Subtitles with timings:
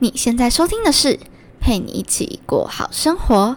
[0.00, 1.18] 你现在收听的是
[1.60, 3.56] 陪你一起过好生活。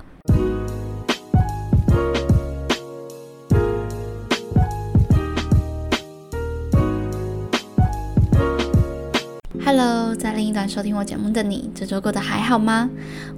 [9.65, 12.89] Hello，在另一端收听我节目的你，这周过得还好吗？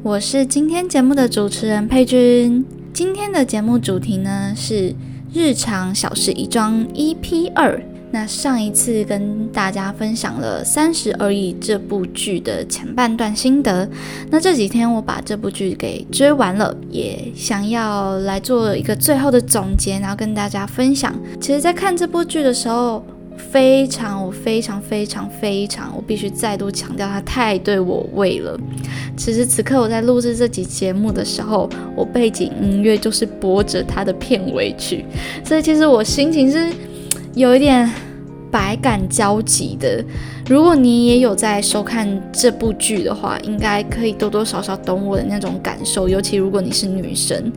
[0.03, 2.65] 我是今天节目的主持人佩君。
[2.93, 4.93] 今天的节目主题呢是
[5.33, 7.81] 日常小事一桩 EP 二。
[8.11, 13.87] 那上一次跟大家分享了《三十而已》这部剧的前半段心得，
[14.31, 21.15] 那这几天我把这部剧给追完了，也想要来做一个最后的总结，然后跟大家分享。
[21.39, 23.05] 其实，在看这部剧的时候，
[23.37, 28.59] 非常我非常非常非常，我必须再度强调，它太对我味了。
[29.15, 35.05] 此时此刻，我在录制这集节目的时候，我背景音乐就是播着它的片尾曲，
[35.45, 36.73] 所以其实我心情是。
[37.35, 37.89] 有一点
[38.51, 40.03] 百感交集的。
[40.47, 46.09] 如果你也有在收看这部剧的话，应该可以多多少少懂我的那种感受。
[46.09, 47.51] 尤其如果你是女生，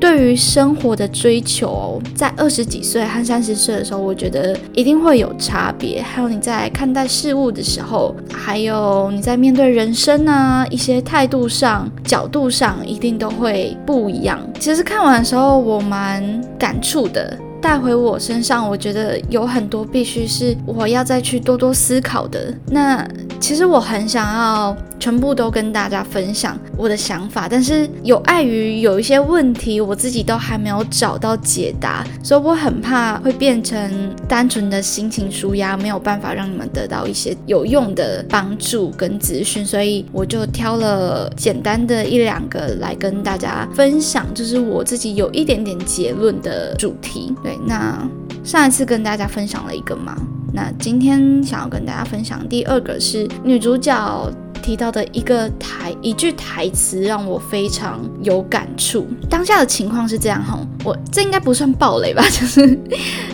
[0.00, 6.00] 对于生活的追求，在二十几岁和三十岁的时候，我觉得一定会有差别。
[6.00, 14.38] 还有你在看待事物的时候，还有你在面对人生啊一些态度上、角度上，一定都会不一样。
[14.60, 17.36] 其实看完的时候，我蛮感触的。
[17.60, 22.52] 带回我身上，我觉得有很多必须是我要再去多多思考的。
[22.70, 23.06] 那
[23.40, 47.32] 其实我很想要全部都跟大家分享我的想法，但是有碍于有一些问题，我自己都还没有找到解答，所以我很怕会变成单纯的心情舒压，没有办法让你们得到一些有用的帮助跟资讯，所以我就挑了简单的一两个来跟大家分享，就是我自己有一点点结论的主题。
[47.48, 48.06] 对，那
[48.44, 50.14] 上一次跟大家分享了一个嘛，
[50.52, 54.30] 那今天想要跟大家分享第二个是女主角
[54.62, 59.06] 提到的一个台一句台词，让我非常有感触。
[59.30, 62.78] 当下的情况是这样哈，我这应该不算暴雷吧， 就是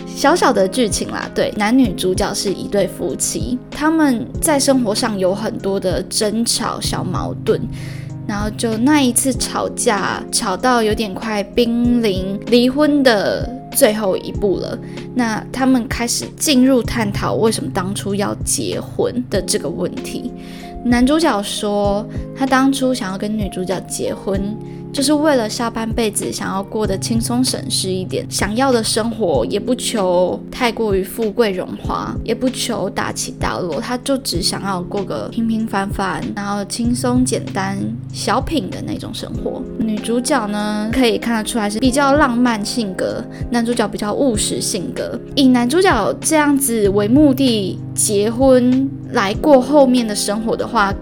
[0.07, 1.29] 小小的剧情啦。
[1.35, 7.59] 对，男女主角是一对夫妻，他们在生活上有很多的争吵、小矛盾。
[8.27, 14.77] 然后就那一次吵架，吵到有点快濒临离婚的最后一步了。
[15.13, 20.31] 那他们开始进入探讨为什么当初要结婚的这个问题。
[20.85, 24.55] 男主角说，他当初想要跟女主角结婚。
[24.95, 37.77] 就是为了下半辈子想要过得轻松省事一点，想要的生活也不求太过于富贵荣华，也不求大起大落，他就只想要过个平平凡凡，然后轻松简单、
[38.13, 39.61] 小品的那种生活。
[39.79, 45.19] 女主角呢，可以看得出来是比较浪漫性格，男主角比较务实性格。
[45.35, 50.93] 以男主角这样子为目的结婚来过后面的生活的话。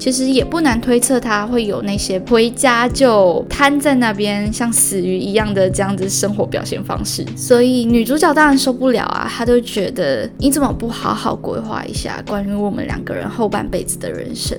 [0.00, 7.22] 其实也不难推测，他会有那些回家就瘫在那边像死鱼一样的这样子生活表现方式。
[7.36, 14.58] 所以女主角当然受不了啊，她就觉得你怎么不好好规划一下关于我们两个人后半辈子的人生？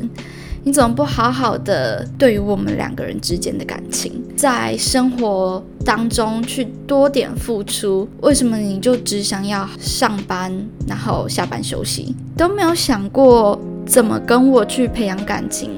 [0.64, 8.08] 你怎么不好好的对于我们两个人之间的感情，在生活当中去多点付出？
[8.22, 10.54] 为什么你就只想要上班，
[10.88, 13.60] 然后下班休息，都没有想过？
[13.92, 15.72] 怎么跟我去培养感情、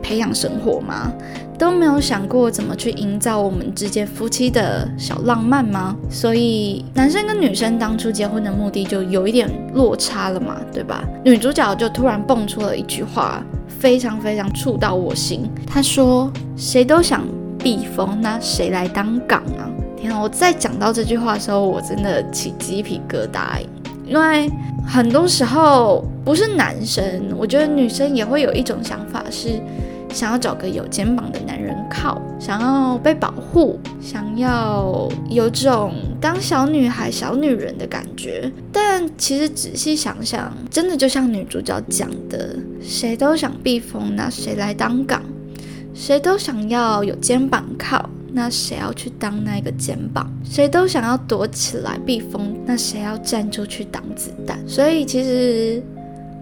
[0.00, 1.12] 培养生活吗？
[1.58, 5.96] 都没有想过怎么去营造我们之间夫妻的小浪漫吗？
[6.08, 11.02] 所以男生跟女生当初结婚的目的就有一点落差了嘛，对吧？
[11.24, 15.50] 女主角就突然蹦出了一句话，非常非常触到我心。
[15.66, 17.24] 她说：“谁都想
[17.58, 19.66] 避风，那谁来当港啊？”
[20.00, 20.20] 天啊！
[20.22, 23.66] 我在讲到这句话的时候，我真的起鸡皮疙瘩，
[24.08, 24.50] 因为。
[24.90, 27.04] 很多时候不是男生，
[27.36, 29.60] 我觉得女生也会有一种想法，是
[30.14, 38.50] 想要找个有肩膀的男人靠，想要被保护，想要有种当小女孩、小女人的感觉。
[38.72, 45.20] 但其实仔细想想，真的就像女主角讲的，谁都想避风，那谁来当港？
[45.92, 48.08] 谁都想要有肩膀靠。
[48.32, 50.30] 那谁要去当那个肩膀？
[50.44, 54.58] 谁都想要躲起来避风，那谁要站出去挡子弹？
[54.66, 55.82] 所以其实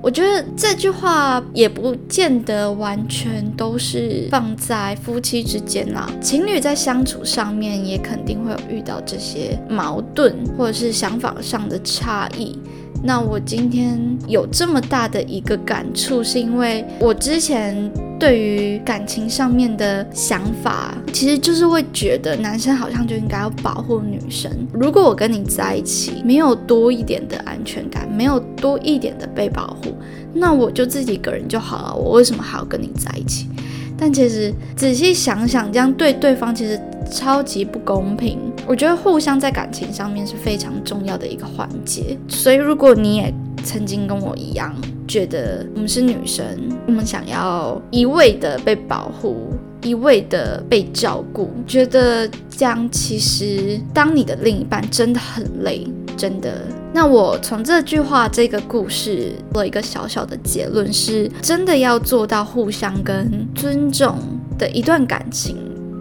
[0.03, 12.59] 我觉得这句话也不见得完全都是放在夫妻之间啦，情侣在相处上面也肯定会有遇到这些矛盾，或者是想法上的差异。
[13.03, 17.91] 那我今天有这么大的一个感触，是因为我之前。
[18.19, 24.51] 对于感情上面的想法，其实就是会觉得男生好像就应该要保护女生。
[24.73, 29.95] 如果我跟你在一起，没有多一点的安全感，没有多一点的被保护，
[30.33, 31.95] 那我就自己一个人就好了。
[31.95, 33.51] 我为什么还要跟你在一起？
[33.99, 38.39] 但其实仔细想想，这样对对方其实超级不公平。
[38.67, 42.19] 我觉得互相在感情上面是非常重要的一个环节。
[42.29, 43.33] 所以如果你也
[43.65, 44.75] 曾经跟我一样。
[45.09, 46.45] 觉得我们是女生，
[46.85, 49.53] 我们想要一味的被保护，
[49.83, 55.87] 一味的被照顾，觉得这样其实当你的另一半真的很累，
[56.17, 56.61] 真的。
[56.93, 64.19] 那我从这句话、这个故事做一个小小的结论，是真的要做到互相跟尊重
[64.59, 65.57] 的一段感情，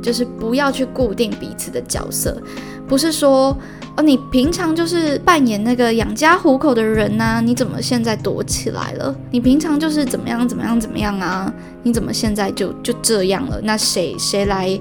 [0.05, 2.39] 就是不要去固定彼此的角色，
[2.87, 3.57] 不是说。
[3.97, 9.15] 哦，你平常就是扮演那个养家糊口的人呐，你怎么现在躲起来了？
[9.31, 11.49] 你平常就是怎么样怎么样怎么样啊？
[11.81, 13.61] 你怎么现在就就这样了？
[13.63, 14.77] 那谁谁来？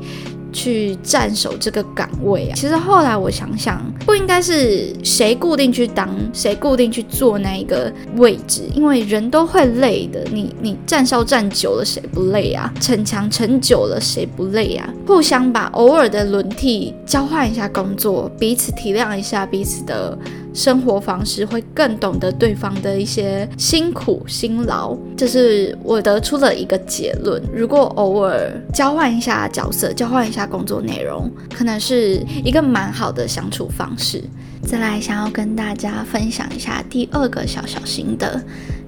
[0.54, 2.54] 去站守这个岗位啊！
[2.54, 10.24] 其实后来我想想，不应该是谁固定去当，谁固定去做那一个位置，因为人都会累的。
[10.32, 12.72] 你你站哨站久了，谁不累啊？
[12.80, 14.88] 逞强逞久了，谁不累啊？
[15.06, 20.16] 互相把偶尔的轮替交换一下工作，彼此体谅一下彼此的。
[20.54, 27.42] 生活方式会更懂得对方的一些辛苦辛劳，这是我得出了一个结论。
[27.52, 34.22] 如果偶尔交换一下角色，交换一下工作内容，可能是一个蛮好的相处方式。
[34.62, 38.40] 再来，想要跟大家分享一下第二个小小心得。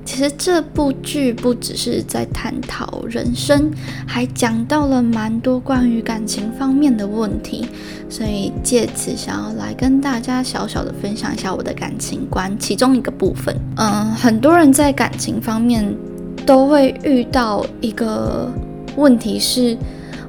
[0.06, 3.70] 其实这部剧不只是在探讨人生，
[4.06, 7.66] 还讲到了蛮多关于感情方面的问题，
[8.08, 13.54] 所以借此想要来跟大家小小的分享一下我的感情观，其中一个部分。
[13.76, 15.84] 嗯，很多人在感情方面
[16.46, 18.50] 都会遇到一个
[18.96, 19.76] 问题，是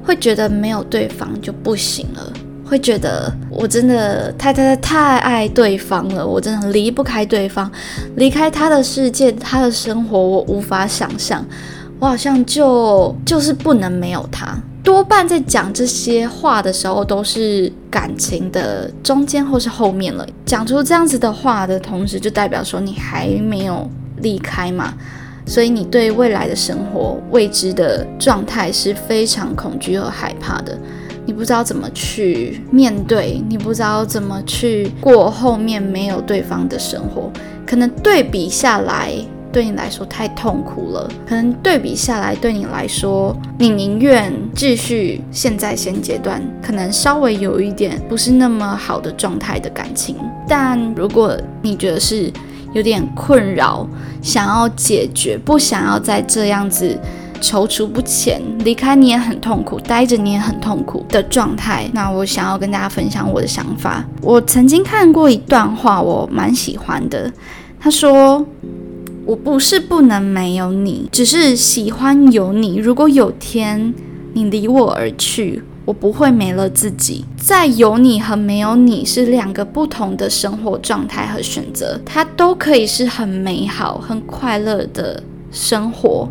[0.04, 2.32] 会觉得没有对方就不行了。
[2.68, 7.70] 会觉得我真的太太太爱对方了，我真的离不开对方，
[8.16, 11.42] 离开他的世界，他的生活我无法想象，
[11.98, 14.54] 我好像就就是不能没有他。
[14.84, 20.26] 多半在讲这些话的时候，都是感情的中间或是后面了。
[20.46, 23.88] 讲出这样子的话的同时，就代表说你还没有
[24.18, 24.94] 离开嘛，
[25.46, 30.78] 所以你对未来的生活未知的状态是非常恐惧和害怕的。
[31.28, 37.30] 你不知道怎么去面对，你不知道怎么去过后面没有对方的生活，
[37.66, 39.12] 可能对比下来
[39.52, 50.16] 对你来说太痛苦了，可能对比下来对你来说，你宁愿继续现在现阶段可能稍微有一点不是那么好的状态的感情，
[50.48, 52.32] 但如果你觉得是
[52.72, 53.86] 有点困扰，
[54.22, 56.98] 想要解决，不想要再这样子。
[57.38, 61.88] 踌躇不前，离开你也很痛苦，待着你也很痛苦的状态。
[61.92, 64.04] 那我想要跟大家分享我的想法。
[64.20, 67.32] 我曾经看过一段话，我蛮喜欢的。
[67.80, 68.44] 他说
[69.24, 72.76] ：“我不是不能没有你，只是喜欢有你。
[72.76, 73.94] 如果有天
[74.32, 77.24] 你离我而去，我不会没了自己。
[77.36, 86.28] 在有你和没有你是两个不同的生活状态和选择，它都可以是很美好、很快乐的生活。”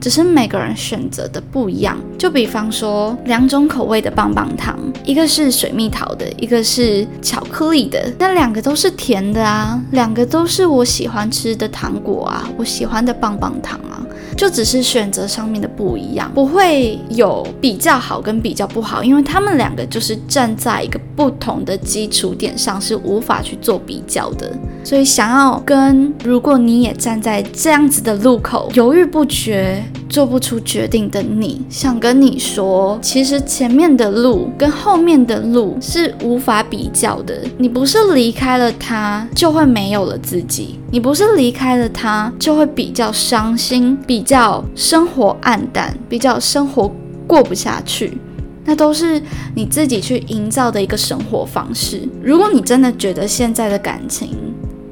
[0.00, 13.98] 只是每个人选择的不一样，就比方说两种口味的棒棒糖，一个是水蜜桃的，一个是巧克力的，那两个都是甜的啊，两个都是我喜欢吃的糖果啊，我喜欢的棒棒糖啊。
[14.36, 24.56] 就只是选择上面的不一样，不会有比较好跟比较不好，因为他们两个就是站在一个不同的基础点上，是无法去做比较的。
[24.88, 29.84] 所以想要跟，如果你也站在这样子的路口，犹豫不决。
[30.08, 37.42] 做不出决定的你，想跟你说，其实前面的路跟后面的路是无法比较的。
[37.58, 46.90] 你不是离开了他就会没有了自己，你不是离开了他就会比较伤心，比较生活暗淡，比较生活
[47.26, 48.16] 过不下去，
[48.64, 49.20] 那都是
[49.54, 52.08] 你自己去营造的一个生活方式。
[52.22, 54.30] 如果你真的觉得现在的感情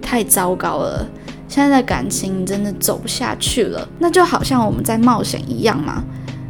[0.06, 1.04] 太糟糕了，
[1.48, 6.04] 现在的感情真的走不下去了，那就好像我们在冒险一样嘛。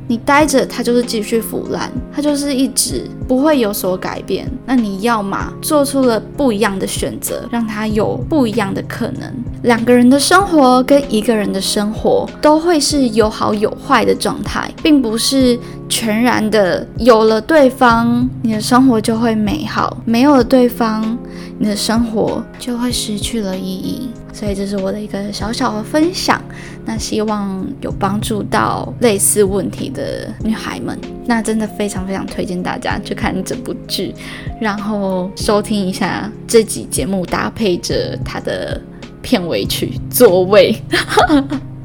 [0.08, 4.48] 你待着，它就是继续腐烂，它就是一直不会有所改变。
[4.64, 9.22] 那你要嘛做出了不一样的选择，让它有不一样的可能。
[9.64, 15.58] 两个人的生活跟一个人的生活都会是有好有坏的状态，并不是
[15.88, 21.18] 全然的有了对方，你的生活就会美好；没有了对方，
[21.58, 24.08] 你的生活就会失去了意义。
[24.32, 26.40] 所以这是我的一个小小的分享。
[26.84, 30.98] 那希望有帮助到类似问题的女孩们。
[31.24, 34.14] 那真的非常非常推荐大家去看这部剧，
[34.60, 38.80] 然后收听一下这集节目，搭配着它的
[39.22, 40.76] 片尾曲《座位》。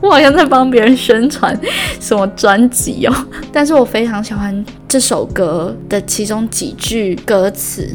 [0.02, 1.58] 我好像在帮别人宣传
[2.00, 3.14] 什么专辑哦，
[3.52, 7.88] 但是我非常喜欢这首歌的其中几句歌词。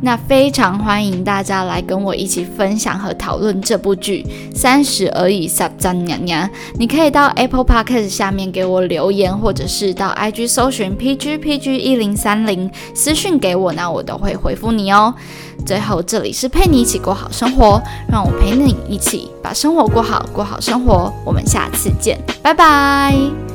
[0.00, 4.24] 那非常欢迎大家来跟我一起分享和讨论这部剧
[4.56, 6.48] 《三十而已》撒张娘娘。
[6.78, 15.14] 你可以到 Apple Podcast 下面给我留言，或者是到 IG 搜寻 PGPG 一零三零私讯给我，那我都会回复你哦。
[15.64, 21.12] 最后，这里是陪你一起过好生活，让我陪你一起把生活过好，过好生活。
[21.24, 23.45] 我们下次见，拜拜。